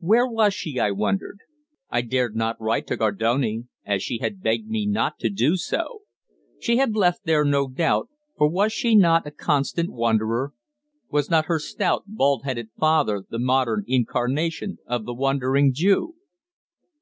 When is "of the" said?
14.86-15.12